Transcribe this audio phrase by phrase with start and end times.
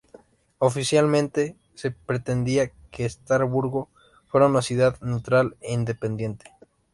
[0.57, 3.87] Oficialmente, se pretendía que Estrasburgo
[4.25, 6.45] fuera una ciudad neutral e independiente.